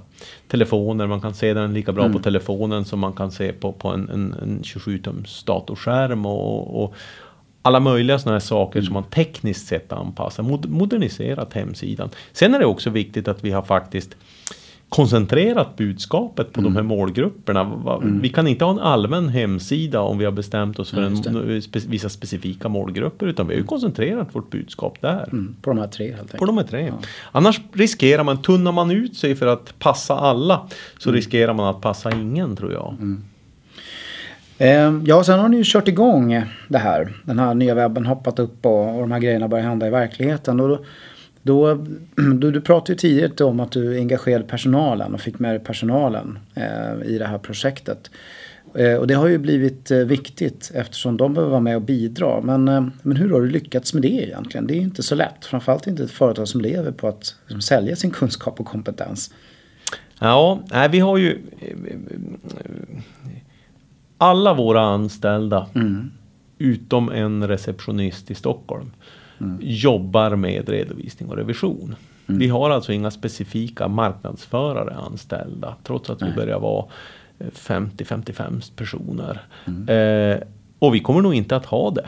[0.49, 1.07] telefoner.
[1.07, 2.17] Man kan se den lika bra mm.
[2.17, 6.95] på telefonen som man kan se på, på en, en, en 27-tums datorskärm och, och,
[7.67, 8.87] alla möjliga sådana här saker mm.
[8.87, 12.11] som man tekniskt sett anpassar, moderniserat hemsidan.
[12.33, 14.17] Sen är det också viktigt att vi har faktiskt
[14.95, 16.73] koncentrerat budskapet på mm.
[16.73, 17.61] de här målgrupperna.
[17.61, 18.21] Mm.
[18.21, 21.81] Vi kan inte ha en allmän hemsida om vi har bestämt oss för en, spe,
[21.89, 25.29] vissa specifika målgrupper utan vi har ju koncentrerat vårt budskap där.
[25.33, 25.57] Mm.
[25.63, 26.39] På de här tre helt enkelt.
[26.39, 26.87] På de här tre.
[26.87, 26.95] Ja.
[27.33, 31.17] Annars riskerar man, tunnar man ut sig för att passa alla så mm.
[31.17, 32.97] riskerar man att passa ingen tror jag.
[33.01, 33.25] Mm.
[34.59, 37.13] Eh, ja, sen har ni ju kört igång det här.
[37.25, 40.61] Den här nya webben hoppat upp och, och de här grejerna börjar hända i verkligheten.
[40.61, 40.79] Och då,
[41.45, 41.75] då,
[42.35, 46.39] då, du pratade ju tidigare om att du engagerade personalen och fick med dig personalen
[46.55, 48.11] eh, i det här projektet.
[48.75, 52.41] Eh, och det har ju blivit eh, viktigt eftersom de behöver vara med och bidra.
[52.41, 54.67] Men, eh, men hur har du lyckats med det egentligen?
[54.67, 55.45] Det är ju inte så lätt.
[55.45, 59.35] Framförallt inte ett företag som lever på att liksom, sälja sin kunskap och kompetens.
[60.19, 61.39] Ja, nej, vi har ju
[64.19, 66.11] alla våra anställda mm.
[66.59, 68.91] utom en receptionist i Stockholm
[69.41, 69.59] mm.
[69.63, 71.97] jobbar med redovisning och revision.
[72.27, 72.39] Mm.
[72.39, 76.31] Vi har alltså inga specifika marknadsförare anställda trots att Nej.
[76.31, 76.85] vi börjar vara
[77.39, 79.41] 50-55 personer.
[79.67, 80.33] Mm.
[80.33, 80.39] Eh,
[80.79, 82.07] och vi kommer nog inte att ha det.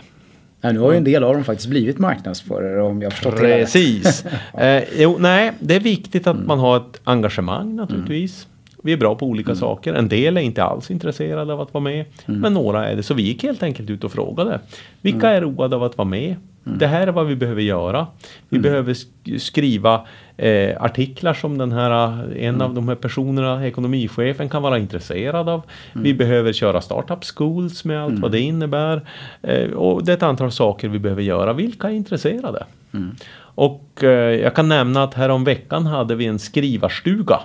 [0.60, 3.40] Nej, nu har ju en del av dem faktiskt blivit marknadsförare om jag förstått det
[3.40, 4.24] Precis.
[4.58, 6.46] eh, jo, nej, det är viktigt att mm.
[6.46, 8.48] man har ett engagemang naturligtvis.
[8.82, 9.60] Vi är bra på olika mm.
[9.60, 9.94] saker.
[9.94, 12.04] En del är inte alls intresserade av att vara med.
[12.26, 12.40] Mm.
[12.40, 13.02] Men några är det.
[13.02, 14.60] Så vi gick helt enkelt ut och frågade.
[15.00, 15.36] Vilka mm.
[15.36, 16.36] är roade av att vara med?
[16.66, 16.78] Mm.
[16.78, 18.06] Det här är vad vi behöver göra.
[18.48, 18.62] Vi mm.
[18.62, 18.96] behöver
[19.38, 21.90] skriva eh, artiklar som den här,
[22.36, 22.60] en mm.
[22.60, 25.62] av de här personerna, ekonomichefen, kan vara intresserad av.
[25.92, 26.04] Mm.
[26.04, 28.48] Vi behöver köra startup schools med allt vad det mm.
[28.48, 29.00] innebär.
[29.42, 31.52] Eh, och det är ett antal saker vi behöver göra.
[31.52, 32.64] Vilka är intresserade?
[32.94, 33.16] Mm.
[33.38, 37.40] Och eh, jag kan nämna att härom veckan hade vi en skrivarstuga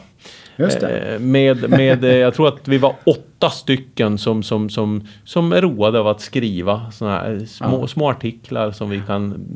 [0.64, 5.54] Eh, med, med, eh, jag tror att vi var åtta stycken som, som, som, som
[5.54, 7.88] är roade av att skriva såna här små, ja.
[7.88, 9.48] små artiklar som vi kan,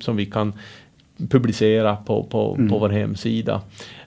[0.00, 0.52] som vi kan
[1.30, 2.68] publicera på, på, mm.
[2.68, 3.60] på vår hemsida.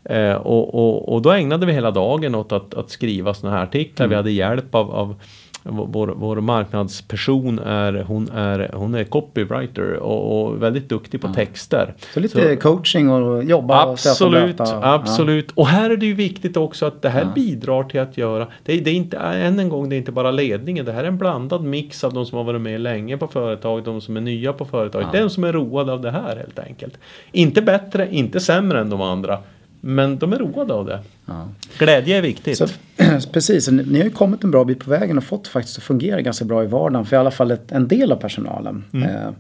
[0.04, 3.64] Eh, och, och, och då ägnade vi hela dagen åt att, att skriva såna här
[3.64, 4.06] artiklar.
[4.06, 4.10] Mm.
[4.10, 5.16] Vi hade hjälp av, av
[5.64, 11.34] vår, vår marknadsperson är, hon är, hon är copywriter och, och väldigt duktig på ja.
[11.34, 11.94] texter.
[12.14, 14.88] Så lite så, coaching och jobba absolut, och.
[14.88, 15.62] Absolut, ja.
[15.62, 17.32] och här är det ju viktigt också att det här ja.
[17.36, 20.32] bidrar till att göra, det, det är inte, än en gång, det är inte bara
[20.32, 23.28] ledningen, det här är en blandad mix av de som har varit med länge på
[23.28, 25.22] företaget, de som är nya på företaget, ja.
[25.22, 26.98] de som är roade av det här helt enkelt.
[27.32, 29.40] Inte bättre, inte sämre än de andra,
[29.86, 31.00] Men de är roade av det.
[31.26, 31.48] Ja.
[31.78, 32.58] Glädje är viktigt.
[32.58, 32.68] Så,
[33.34, 36.22] precis, ni har ju kommit en bra bit på vägen och fått faktiskt att fungera
[36.22, 38.84] ganska bra i vardagen för i alla fall ett, en del av personalen.
[38.94, 39.10] Mm.
[39.10, 39.32] Eh, Eh,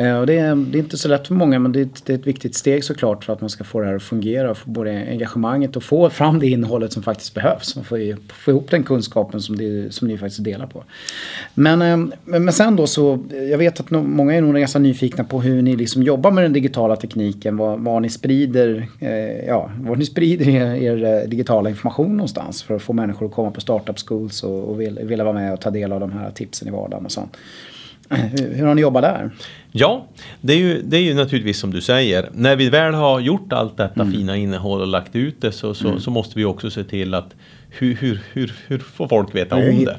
[0.00, 2.12] Eh, och det, är, det är inte så lätt för många men det är, det
[2.12, 4.70] är, ett viktigt steg såklart för att man ska få det här att fungera få
[4.70, 7.76] både engagemanget och få fram det innehållet som faktiskt behövs.
[7.76, 10.84] Man får, få ihop den kunskapen som, det, som ni faktiskt delar på.
[11.54, 13.18] Men, eh, men sen då så,
[13.50, 16.52] jag vet att många är nog ganska nyfikna på hur ni liksom jobbar med den
[16.52, 17.56] digitala tekniken.
[17.56, 22.76] Var, var ni sprider, eh, ja, var ni sprider er, er, digitala information någonstans för
[22.76, 25.60] att få människor att komma på startup schools och, och vilja, vilja vara med och
[25.60, 27.36] ta del av de här tipsen i vardagen och sånt.
[28.10, 29.30] Hur, hur har ni jobbat där?
[29.72, 30.06] Ja,
[30.40, 32.28] det är, ju, det är ju naturligtvis som du säger.
[32.32, 34.12] När vi väl har gjort allt detta mm.
[34.12, 36.00] fina innehåll och lagt ut det så, så, mm.
[36.00, 37.34] så, måste vi också se till att
[37.68, 39.98] hur, hur, hur, hur får folk veta hur om det?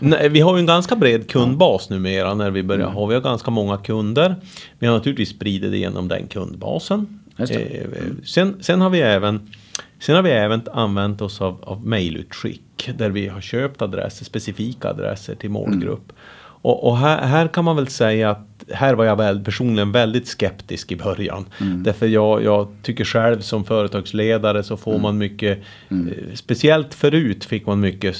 [0.00, 0.28] Det?
[0.28, 2.94] Vi har ju en ganska bred kundbas numera när vi börjar mm.
[2.94, 3.06] ha.
[3.06, 4.36] Vi har ganska många kunder.
[4.78, 7.20] Vi har naturligtvis spridit det genom den kundbasen.
[7.38, 7.46] Eh,
[8.24, 9.50] sen, sen har vi även
[10.00, 14.88] Sen har vi även använt oss av, av mejlutskick där vi har köpt adresser, specifika
[14.88, 16.10] adresser till målgrupp.
[16.10, 16.16] Mm.
[16.62, 20.28] Och, och här, här, kan man väl säga att här var jag väl, personligen väldigt
[20.28, 21.46] skeptisk i början.
[21.60, 21.82] Mm.
[21.82, 25.02] Därför jag, jag tycker själv som företagsledare så får mm.
[25.02, 26.08] man mycket, mm.
[26.08, 28.16] eh, speciellt förut fick man mycket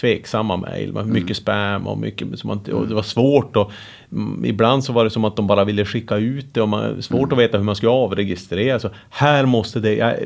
[0.00, 1.12] tveksamma mejl, mm.
[1.12, 3.72] mycket spam och mycket som man, och det var svårt och
[4.12, 7.02] mm, ibland så var det som att de bara ville skicka ut det och man,
[7.02, 7.32] svårt mm.
[7.32, 8.80] att veta hur man skulle avregistrera.
[8.80, 10.16] Så här måste det, jag,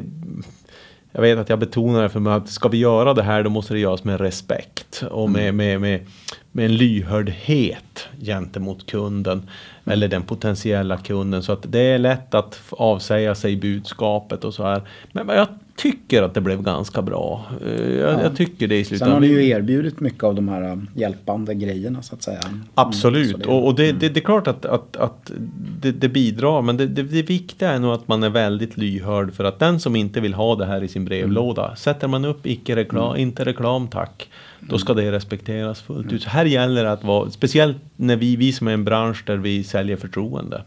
[1.18, 3.50] jag vet att jag betonar det för mig att ska vi göra det här då
[3.50, 5.56] måste det göras med respekt och med, mm.
[5.56, 6.06] med, med,
[6.52, 9.48] med en lyhördhet gentemot kunden mm.
[9.92, 14.62] eller den potentiella kunden så att det är lätt att avsäga sig budskapet och så
[14.62, 14.82] här.
[15.12, 15.46] Men jag
[15.78, 17.46] tycker att det blev ganska bra.
[17.66, 18.22] Eh, jag, ja.
[18.22, 19.22] jag tycker det i slutändan.
[19.22, 22.40] Sen har ni ju erbjudit mycket av de här hjälpande grejerna så att säga.
[22.74, 25.32] Absolut, mm, och, och det, det, det, är klart att, att, att
[25.80, 26.62] det, det bidrar.
[26.62, 29.96] Men det, det, viktiga är nog att man är väldigt lyhörd för att den som
[29.96, 31.64] inte vill ha det här i sin brevlåda.
[31.64, 31.76] Mm.
[31.76, 33.20] Sätter man upp icke reklam, mm.
[33.20, 34.28] inte reklam tack.
[34.60, 36.22] Då ska det respekteras fullt ut.
[36.22, 39.36] Så här gäller det att vara, speciellt när vi, vi som är en bransch där
[39.36, 40.62] vi säljer förtroende.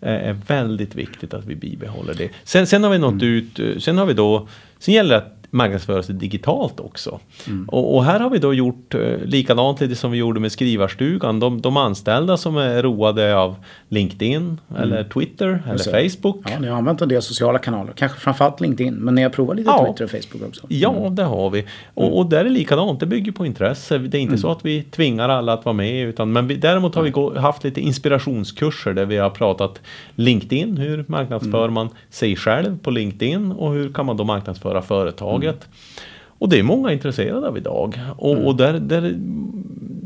[0.00, 2.30] Är väldigt viktigt att vi bibehåller det.
[2.44, 3.24] Sen, sen har vi nått mm.
[3.24, 7.20] ut, sen har vi då, sen gäller det att marknadsföra sig digitalt också.
[7.46, 7.68] Mm.
[7.68, 11.40] Och, och, här har vi då gjort eh, likadant lite som vi gjorde med skrivarstugan.
[11.40, 13.56] De, de anställda som är roade av
[13.88, 14.82] LinkedIn mm.
[14.82, 16.42] eller Twitter eller Facebook.
[16.50, 18.94] Ja, ni har använt en del sociala kanaler, kanske framförallt LinkedIn.
[18.94, 19.86] Men ni har provat lite ja.
[19.86, 20.66] Twitter och Facebook också?
[20.70, 20.80] Mm.
[20.80, 21.64] Ja, det har vi.
[21.94, 22.14] Och, mm.
[22.14, 23.98] och där är likadant, det bygger på intresse.
[23.98, 24.38] Det är inte mm.
[24.38, 26.08] så att vi tvingar alla att vara med.
[26.08, 29.80] Utan, men vi, däremot har vi gå, haft lite inspirationskurser där vi har pratat
[30.14, 30.76] LinkedIn.
[30.76, 31.74] Hur marknadsför mm.
[31.74, 35.64] man sig själv på LinkedIn och hur kan man då marknadsföra företag företaget.
[35.64, 36.04] Mm.
[36.40, 38.00] Och det är många intresserade av idag.
[38.16, 38.46] Och, mm.
[38.46, 39.14] och där, där,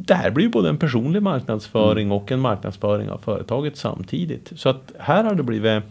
[0.07, 2.16] det här blir både en personlig marknadsföring mm.
[2.16, 4.53] och en marknadsföring av företaget samtidigt.
[4.57, 5.83] Så att här har det blivit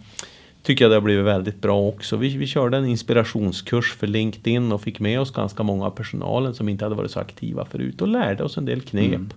[0.64, 2.18] tycker jag det har blivit väldigt bra också.
[2.18, 6.54] Vi, vi körde en inspirationskurs för LinkedIn och fick med oss ganska många av personalen
[6.54, 9.06] som inte hade varit så aktiva förut och lärde oss en del knep.
[9.06, 9.30] Mm.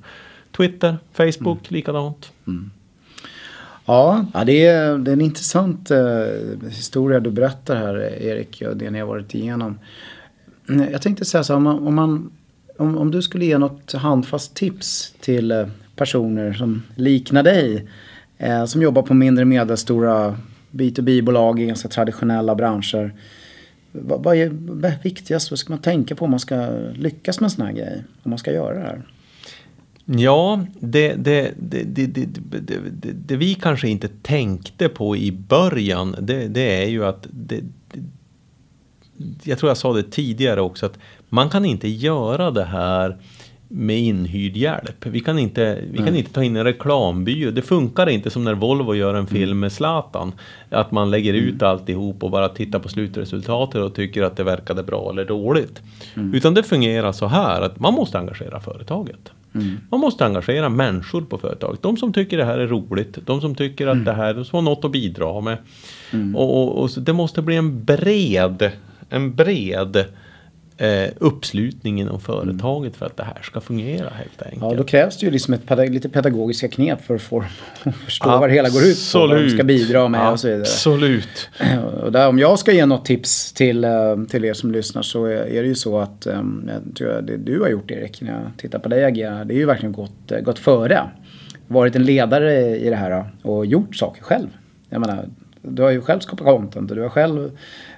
[0.57, 1.69] Twitter, Facebook, mm.
[1.69, 2.33] likadant.
[2.47, 2.71] Mm.
[3.85, 8.77] Ja, ja det, är, det är en intressant eh, historia du berättar här Erik och
[8.77, 9.79] det ni har varit igenom.
[10.69, 12.33] Mm, jag tänkte säga så här, om, man, om, man,
[12.77, 15.67] om, om, du skulle ge något handfast tips till eh,
[15.97, 17.89] personer som liknar dig.
[18.39, 20.37] Eh, som jobbar på mindre medelstora
[20.71, 23.13] B2B-bolag i ganska traditionella branscher.
[23.93, 25.51] Vad, vad är viktigast?
[25.51, 28.05] Vad ska man tänka på om man ska lyckas med en sån här grej?
[28.23, 29.03] Om man ska göra det här?
[30.05, 31.55] Ja, det, det,
[33.27, 37.27] det, vi kanske inte tänkte på i början, det, är ju att
[39.43, 43.17] jag tror jag sa det tidigare också, att man kan inte göra det här
[43.69, 45.07] med inhyrd hjälp.
[45.07, 47.51] Vi kan inte, vi kan inte ta in en reklambyrå.
[47.51, 50.33] Det funkar inte som när Volvo gör en film med Zlatan.
[50.71, 51.71] Att man lägger ut mm.
[51.71, 55.83] alltihop och bara tittar på slutresultatet och tycker att det verkade bra eller dåligt.
[56.15, 56.35] Mm.
[56.35, 59.31] Utan det fungerar så här att man måste engagera företaget.
[59.55, 59.77] Mm.
[59.91, 61.83] Man måste engagera människor på företaget.
[61.83, 64.05] De som tycker det här är roligt, de som tycker att mm.
[64.05, 65.59] det här de har något att bidra med.
[66.13, 66.37] Mm.
[66.37, 68.71] Och, och, och det måste bli en bred,
[69.09, 70.05] en bred
[70.77, 74.63] eh, uppslutning inom företaget för att det här ska fungera helt enkelt.
[74.63, 77.45] Ja, då krävs det ju liksom ett lite pedagogiska knep för att få
[78.05, 79.19] förstå vad det hela går ut på.
[79.19, 80.63] Vad de ska bidra med och så vidare.
[80.63, 81.51] Absolut.
[82.03, 83.91] Och där, om jag ska ge något tips till, eh,
[84.29, 87.61] till er som lyssnar så är det ju så att um, jag tror det du
[87.61, 89.45] har gjort Erik när jag tittar på dig agera.
[89.45, 91.11] Det är ju verkligen gått, gått före.
[91.69, 94.49] Varit en ledare i det här och gjort saker själv.
[94.89, 95.29] Jag menar,
[95.63, 97.51] du har ju själv skapat content och du har själv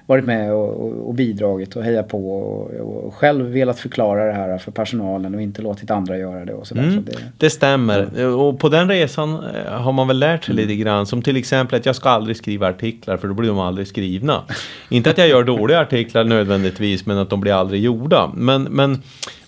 [0.07, 4.57] varit med och, och, bidragit och hejat på och, och, själv velat förklara det här
[4.57, 6.83] för personalen och inte låtit andra göra det och sådär.
[6.83, 8.27] Mm, så det, det, stämmer ja.
[8.27, 11.79] och på den resan eh, har man väl lärt sig lite grann som till exempel
[11.79, 14.43] att jag ska aldrig skriva artiklar för då blir de aldrig skrivna.
[14.89, 18.31] inte att jag gör dåliga artiklar nödvändigtvis men att de blir aldrig gjorda.
[18.35, 19.01] Men, men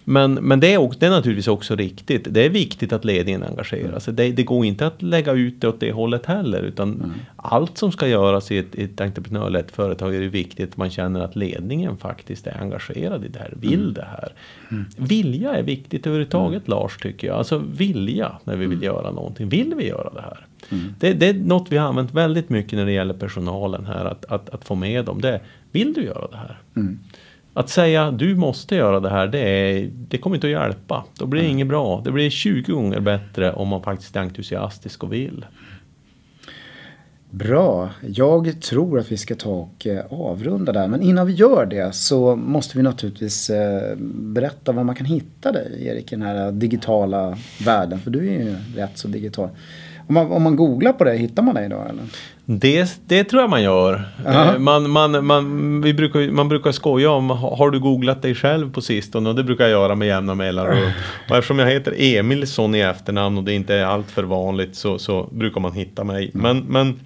[0.09, 2.27] men, men det, är, det är naturligtvis också riktigt.
[2.29, 4.13] Det är viktigt att ledningen engagerar sig.
[4.13, 6.61] Det, det går inte att lägga ut det åt det hållet heller.
[6.61, 7.11] Utan mm.
[7.35, 11.19] allt som ska göras i ett, ett entreprenörlett företag är det viktigt att man känner
[11.19, 13.93] att ledningen faktiskt är engagerad i det här, vill mm.
[13.93, 14.33] det här.
[14.71, 14.85] Mm.
[14.97, 16.79] Vilja är viktigt överhuvudtaget mm.
[16.79, 17.37] Lars tycker jag.
[17.37, 18.85] Alltså vilja när vi vill mm.
[18.85, 19.49] göra någonting.
[19.49, 20.45] Vill vi göra det här?
[20.69, 20.95] Mm.
[20.99, 24.05] Det, det, är något vi har använt väldigt mycket när det gäller personalen här.
[24.05, 25.21] Att, att, att få med dem.
[25.21, 25.41] Det
[25.71, 26.59] vill du göra det här?
[27.53, 31.05] Att säga du måste göra det här, det, är, det kommer inte att hjälpa.
[31.17, 31.55] Då blir det mm.
[31.55, 32.01] inget bra.
[32.05, 35.45] Det blir 20 gånger bättre om man faktiskt är entusiastisk och vill.
[37.31, 37.89] Bra.
[38.01, 40.87] Jag tror att vi ska ta och eh, avrunda där.
[40.87, 45.51] Men innan vi gör det så måste vi naturligtvis eh, berätta var man kan hitta
[45.51, 47.99] dig, Erik, i den här digitala världen.
[47.99, 49.49] För du är ju rätt så digital.
[50.07, 52.03] Om man, om man googlar på det, hittar man dig då eller?
[52.51, 53.93] Det, det tror jag man gör.
[54.27, 58.71] Uh man, man, man, vi brukar, man brukar skoja om, har du googlat dig själv
[58.71, 59.29] på sistone?
[59.29, 60.91] Och det brukar jag göra med jämna mellanrum.
[61.29, 64.99] Och eftersom jag heter Emilsson i efternamn och det inte är allt för vanligt så,
[64.99, 66.31] så brukar man hitta mig.
[66.33, 66.41] Mm.
[66.41, 66.99] Men, men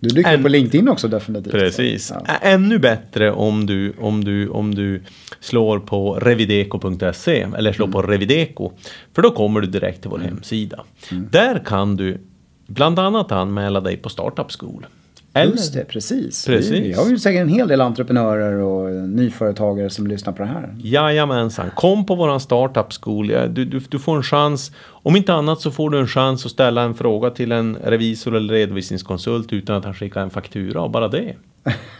[0.00, 1.52] du dyker än, på LinkedIn också definitivt.
[1.52, 2.12] Precis.
[2.14, 2.34] Ja.
[2.42, 5.02] Ännu bättre om du, om, du, om du
[5.40, 7.92] slår på revideco.se eller slår mm.
[7.92, 8.72] på Revideco.
[9.14, 10.28] För då kommer du direkt till vår mm.
[10.28, 10.84] hemsida.
[11.10, 11.28] Mm.
[11.30, 12.20] Där kan du
[12.68, 14.86] bland annat anmäla dig på Startup School.
[15.32, 15.52] Eller?
[15.52, 16.46] Just det, precis.
[16.46, 16.70] precis.
[16.70, 20.74] Vi har ju säkert en hel del entreprenörer och nyföretagare som lyssnar på det här.
[20.78, 23.26] Jajamensan, kom på våran Startup School.
[23.28, 24.72] Du, du, du får en chans.
[24.86, 28.36] Om inte annat så får du en chans att ställa en fråga till en revisor
[28.36, 31.34] eller redovisningskonsult utan att han skickar en faktura och bara det.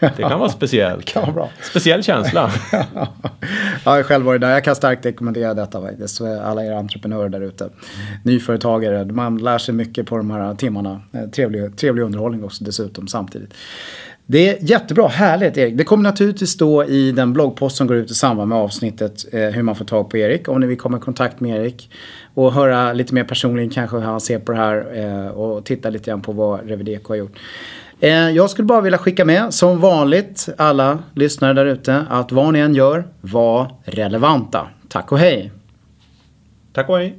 [0.01, 1.05] Det kan vara speciellt.
[1.13, 1.51] kan vara bra.
[1.63, 2.51] Speciell känsla.
[2.73, 3.09] ja,
[3.85, 4.51] jag har själv varit där.
[4.51, 6.21] Jag kan starkt rekommendera detta faktiskt.
[6.21, 7.69] Alla er entreprenörer där ute.
[8.23, 9.05] Nyföretagare.
[9.05, 11.01] Man lär sig mycket på de här timmarna.
[11.13, 13.55] Eh, trevlig, trevlig underhållning också dessutom samtidigt.
[14.31, 15.77] Det är jättebra, härligt Erik.
[15.77, 19.41] Det kommer naturligtvis stå i den bloggpost som går ut i samband med avsnittet eh,
[19.41, 20.49] hur man får tag på Erik.
[20.49, 21.91] Om ni vill komma i kontakt med Erik.
[22.35, 24.87] Och höra lite mer personligen kanske hur han ser på det här.
[24.95, 27.39] Eh, och titta lite grann på vad Revideco har gjort.
[28.01, 32.53] Eh, jag skulle bara vilja skicka med, som vanligt, alla lyssnare där ute, att vad
[32.53, 34.67] ni än gör, var relevanta.
[34.89, 35.53] Tack och hej!
[36.73, 37.19] Tack och hej!